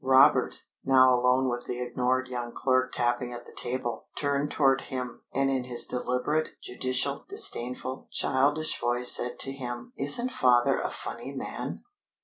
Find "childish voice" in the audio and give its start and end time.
8.11-9.11